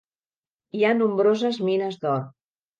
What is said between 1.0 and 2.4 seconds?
nombroses mines d'or.